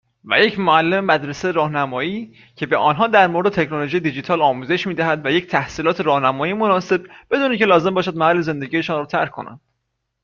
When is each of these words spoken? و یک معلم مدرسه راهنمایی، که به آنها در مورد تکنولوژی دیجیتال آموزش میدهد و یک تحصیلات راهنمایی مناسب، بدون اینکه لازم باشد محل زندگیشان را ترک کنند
و 0.25 0.39
یک 0.41 0.59
معلم 0.59 1.05
مدرسه 1.05 1.51
راهنمایی، 1.51 2.35
که 2.55 2.65
به 2.65 2.77
آنها 2.77 3.07
در 3.07 3.27
مورد 3.27 3.49
تکنولوژی 3.53 3.99
دیجیتال 3.99 4.41
آموزش 4.41 4.87
میدهد 4.87 5.25
و 5.25 5.29
یک 5.31 5.47
تحصیلات 5.47 6.01
راهنمایی 6.01 6.53
مناسب، 6.53 7.05
بدون 7.31 7.49
اینکه 7.51 7.65
لازم 7.65 7.93
باشد 7.93 8.17
محل 8.17 8.41
زندگیشان 8.41 8.97
را 8.99 9.05
ترک 9.05 9.31
کنند 9.31 9.61